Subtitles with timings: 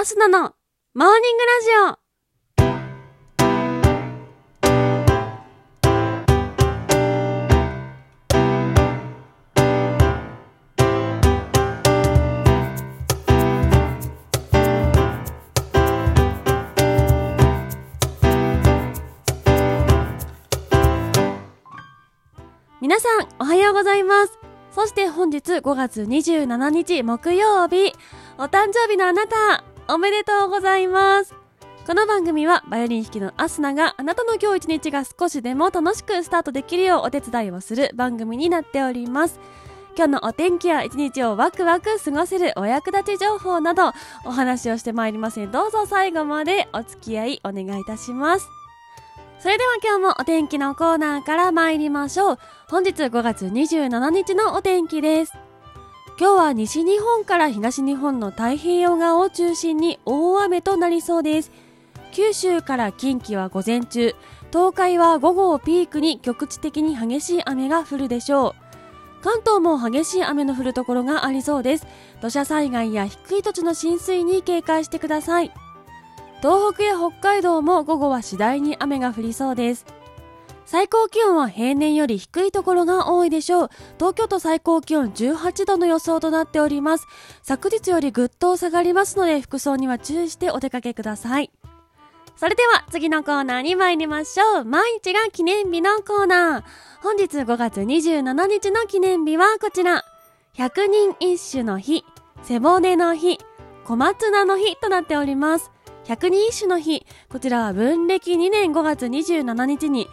[0.00, 0.54] アスナの
[0.94, 2.00] モーニングラジオ。
[22.80, 24.38] 皆さん、おはようございます。
[24.70, 27.92] そして本日5月27日木曜日、
[28.38, 29.62] お誕生日のあなた、
[29.92, 31.34] おめでとうございます。
[31.84, 39.40] この番組はバイオリン弾きのアスナがあなたの今日一日が少しでも楽しくスタートできるようお手伝いをする番組になっております。
[39.96, 43.90] 今日のお天気や一日をワクワク過ごせるお役立ち情報など
[44.24, 48.48] お話をしてまいりますのでどうぞ最後までお付き合いお願いいたします。
[49.40, 52.38] それでは今日もお天気のコーナーから参りましょう。
[52.68, 55.49] 本日5月27日のお天気です。
[56.20, 61.50] 今日は西日本から東日本の太平洋側を中心に大雨となりそうです。
[62.12, 64.14] 九州から近畿は午前中、
[64.52, 68.54] 東海は午後をピークに局地的に激しい雨が降るでしょう。
[69.24, 71.86] 関東も激しい雨の降るところがありそうです。
[72.20, 75.50] 土砂災害や低い土地の浸水に警戒してください。
[76.42, 79.86] 東北や北海道も午後は次第に雨が降りそうです。
[80.70, 83.70] 最高気温は平年より低いところが多いでしょう。
[83.98, 87.08] 東京都最高気温18度の予想となっております。
[87.42, 91.50] 昨日よりぐっと下がりますので服装には注意してお出かけください。
[92.36, 94.64] それでは次のコーナーに参りましょう。
[94.64, 96.64] 毎日が記念日のコーナー。
[97.02, 100.04] 本日5月27日の記念日はこちら。
[100.52, 102.04] 百人一首の日、
[102.44, 103.40] 背骨の日、
[103.84, 105.72] 小松菜の日となっております。
[106.04, 110.08] 百人一首の日、こちらは文暦2年5月27日に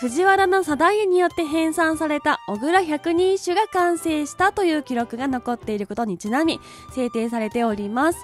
[0.00, 6.60] 藤原の定家によって編纂された小倉百人一首が完成したという記録が残っていることにちなみ
[6.94, 8.18] 制定されております。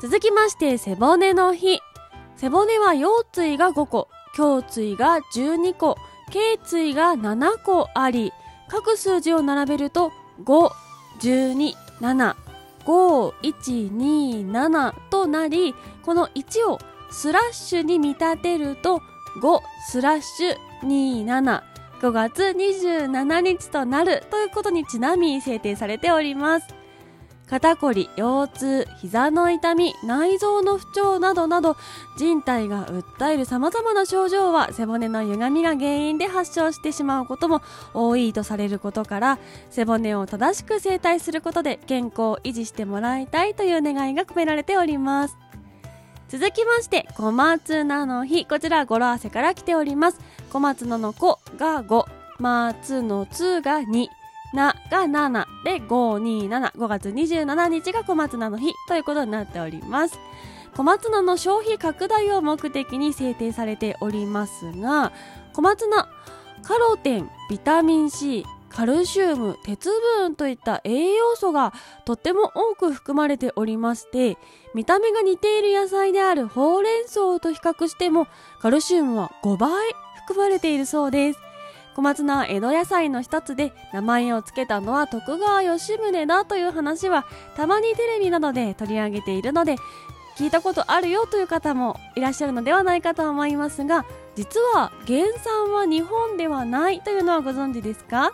[0.00, 1.80] 続きまして背骨の日。
[2.36, 5.98] 背骨は腰椎が5個、胸椎が12個、
[6.30, 8.32] 頸椎が7個あり、
[8.68, 10.10] 各数字を並べると
[10.42, 10.70] 5、
[11.20, 12.34] 12、7、
[12.86, 16.78] 5、1、2、7となり、この1を
[17.10, 19.02] スラッシュに見立てると
[19.40, 21.62] 5スラッシュ27
[22.02, 26.66] 5月27日となるということにちなみ制定されております。
[27.52, 31.76] 肩こり、腰痛、膝の痛み、内臓の不調などなど
[32.16, 37.60] 人体が訴える様々な症状は背骨の歪みが原因で発症してしまうことも
[37.92, 39.38] 多いとされることから
[39.68, 45.36] 背骨を正しく整体することで健康を維持してもらいたいという願いが込められております。
[46.32, 48.46] 続きまして、小松菜の日。
[48.46, 50.18] こちら、語呂合わせから来ております。
[50.50, 52.06] 小松菜の子が5、
[52.38, 54.06] 松のつが2、
[54.54, 56.72] なが7で527。
[56.72, 60.18] 5月27日が小松菜の日ということになっております。
[60.74, 65.12] 小松菜の消費拡大を目的に制定されておりますが、
[65.52, 66.08] 小松菜、
[66.62, 71.72] カロテン、ビタミン C、カルシウム、鉄分といった栄養素が
[72.04, 74.38] とっても多く含まれておりまして、
[74.74, 78.26] 見た目が似ている野菜であるほうれん草と比較しても、
[78.60, 79.70] カルシウムは5倍
[80.26, 81.38] 含まれているそうです。
[81.94, 89.76] 小松菜は江戸野菜の一つで、名前を付けたのは徳川吉宗だという話は、たまにテレビなどで取り上げているので、
[90.38, 98.32] 聞いたことあるよという方もいらっしゃるのではないかと思いますが、実は原産は日本ではないというのはご存知ですか？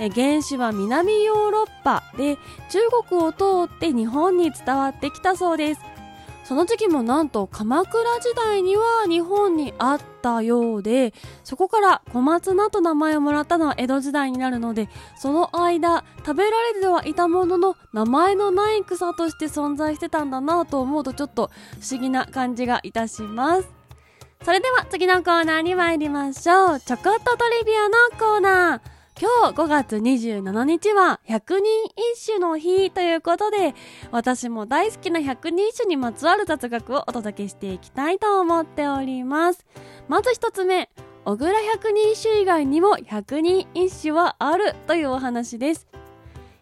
[0.00, 2.36] え原種は南ヨーロッパで
[2.70, 5.80] 中国を通って日本に伝わってきたそうです。
[6.46, 11.12] その時期もなんと鎌倉時代には日本にあったようで
[11.42, 23.68] そこから小松菜と名前をもらったのは江戸時代になるのでその間食べられてはいたものの名前のない草として存在してたんだなと思うとちょっと不思議な感じがいたします。
[24.44, 26.80] それでは次のコーナーに参りましょう。
[26.80, 28.95] ちょこっとトリビアのコーナー。
[29.18, 31.64] 今日5月27日は百人
[32.12, 33.74] 一首の日ということで
[34.10, 39.64] 私も大好きな百人一首にまつわる雑学をお届けしていきたいと思っております。
[40.06, 40.90] まず一つ目
[41.24, 45.86] 小倉百人一首以外にも百人一首はあるというお話です。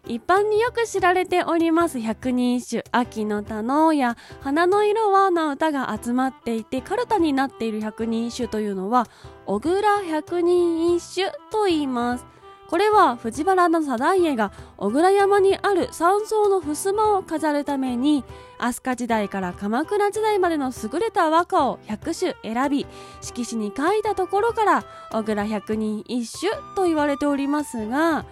[0.07, 9.07] 一般によく知られております百人一首秋の田のや花の色はの歌が集まっていてカルタになっている百人一首というのは
[9.45, 12.35] 小倉百人一首と言います。
[12.69, 18.23] これは藤原の定家が小倉山にある山荘の襖を飾るために
[18.57, 22.87] 飛鳥時代から鎌倉時代までの優れた和歌を100首選び
[23.21, 28.25] 色紙に書いたところから小倉百人一首と言われておりますが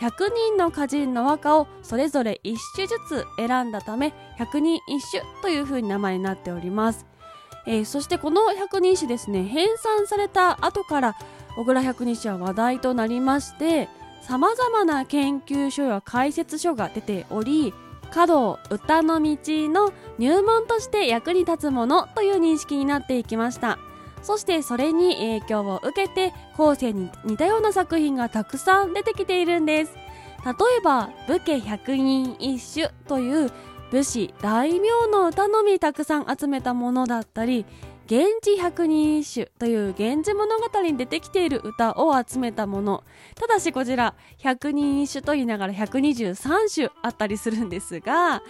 [0.00, 7.04] 100人の歌人の和歌をそれぞれ1首ずつ選んだため100人一首という風に名前になっております、
[7.66, 11.16] えー、そしてこの百人一首ですね編纂された後から
[11.56, 13.88] 小倉百人一首は話題となりまして
[14.22, 17.74] さまざまな研究書や解説書が出ており
[18.10, 23.78] 華道歌の道の入門として役に立つものという認識になっていきました。
[24.22, 29.94] そしてそれに影響を受けて後世に似たような作品がたくさん出てきているんです。
[30.44, 33.50] 例えば武家百人一首という
[33.90, 37.66] 武士大名の歌のみたくさん集めたものだったり
[38.10, 43.04] 源氏百人一首という源氏物語に出てきている歌を集めたもの。
[43.36, 48.42] ただしこちら百人一首と言いながら123首あったりするんですがあ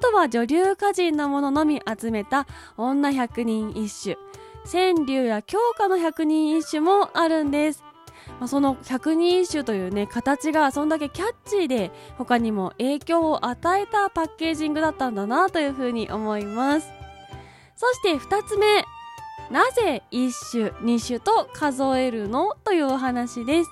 [0.00, 4.16] とは女流歌人のもののみ集めた女百人一首。
[4.70, 7.82] 川柳や京歌の百人一首もあるんです。
[8.38, 16.88] まあ、その百人一首というね形がそんだけキャッチーで他にも影響を与えたパッケージングだったんだなというふうに思います。
[17.74, 18.84] そして2つ目。
[19.50, 22.54] なぜ1種2種と数えるの？
[22.64, 23.70] というお話です。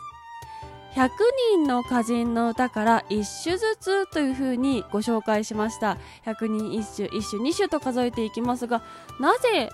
[0.94, 1.10] 100
[1.52, 5.98] 人の歌人の歌から1種ずつというふうにご紹介しました。
[6.24, 8.82] 100人1種1種2種と数えていきますが
[9.20, 9.70] なぜ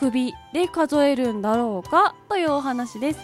[0.00, 3.20] 首で数えるんだろうかというお話です。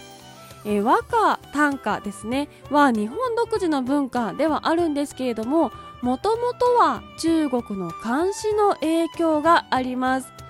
[0.65, 2.49] え和歌短歌ですね。
[2.71, 5.73] は日本独自の文化ではあるんですけれども
[6.03, 10.42] もともとは中国の漢詩の影響があります。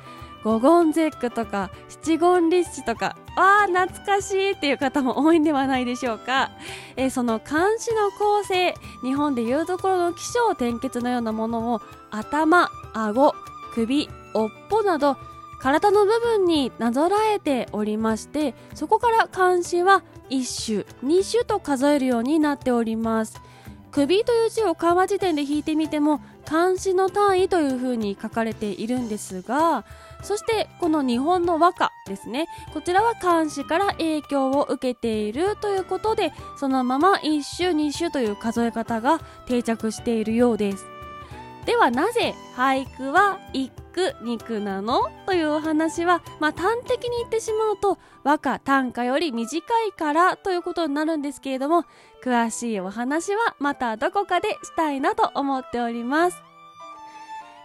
[0.44, 6.50] ゴゴンゼックとか七言律詩とかあー懐かしいっていう方も多いんではないでしょうか、
[6.96, 11.80] えー、その漢詩の構成日本でいうところの起承転結のようなものを
[12.10, 13.34] 頭顎
[13.74, 15.16] 首尾っぽなど
[15.60, 23.40] 体の部分になぞらえておりましてそこから漢詩は1種2種と数えるようになっております。
[23.92, 29.84] 首という字を漢和辞典で引いてみても漢詩の単位というふうに書かれているんですが
[30.22, 32.46] そしてこの日本の和歌ですね。
[32.72, 40.86] こちらは漢詩から影響を受けているということでそのまま1種2種という数え方が定着しているようです。
[41.64, 51.84] ではなぜ俳句は一句二句なのというお話は、まあ、端的に言ってしまうと和歌短歌より短いからということになるんですけれども
[52.24, 56.42] 詳しいお話はまたどこかでしたいなと思っております。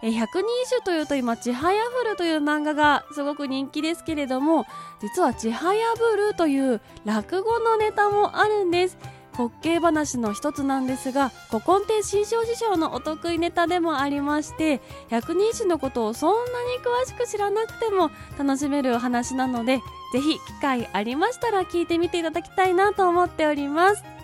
[0.00, 4.64] え百人一首というと今「ちはやふる」という漫画がすごく人気ですけれども
[5.00, 8.98] 実は「ちはやぶる」という落語のネタもあるんです。
[9.38, 19.76] 滑稽話の一つなんですが古今亭新庄師匠のお得意ネタでもありまして百人一のことをそんなに詳しく知らなくても楽しめるお話なので
[20.12, 24.17] ぜひ機会ありましたら聞いてみていただきたいなと思っております。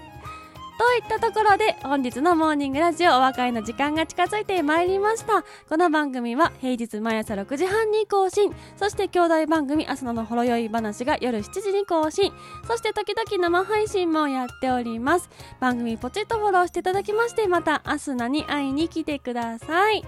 [0.77, 5.45] といったところで本日のモーニングラジオお別れの時間が近づいてまいりました。
[5.69, 8.53] この番組は平日毎朝6時半に更新。
[8.77, 12.33] そして兄弟番組朝のほろ酔い話が夜7時に更新。
[12.67, 15.31] そして時々生配信もやっております。
[15.61, 20.05] 番組ポチッとフォローしていただきましてまたアスナに会いに来てください。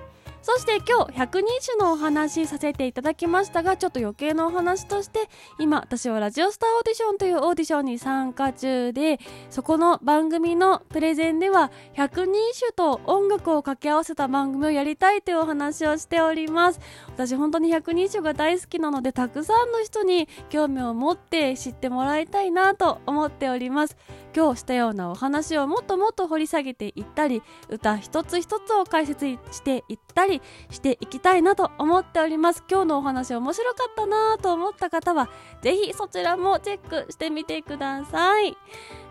[0.46, 5.28] そして今日100人種のお話させていただきましたがちょっと余計なお話として
[5.58, 9.18] 今私はラジオスターオーディションというオーディションに参加中で
[9.50, 16.78] そこの番組のプレゼンでは100人種と音楽を掛け合わせた番組をやりたいというお話をしております。
[17.08, 23.96] 私本当に100人種が大好きなのでたくさんの人に興味を持って知ってもらいたいなと思っております。
[24.36, 32.62] 今日したようなお話をもっともっと掘り下げていったり歌一つ一つを解説していったりしていきたいなと思っております。
[32.70, 35.30] 今日のお話面白かったなと思った方は
[35.62, 38.58] ぜひそちらもチェックしてみてください。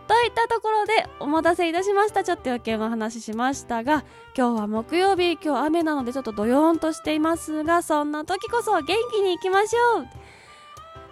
[0.08, 2.24] といったところでお待たせいたしました。
[2.24, 4.06] ちょっと余計な話しましたが
[4.38, 10.08] 今日は木曜日今日雨なのでちょっとドヨーンとしていますがそんな時こそ元気にいきましょう。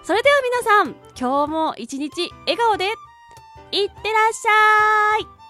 [0.03, 2.93] それでは皆さん今日も一日笑顔で。
[3.73, 5.42] いってらっしゃい。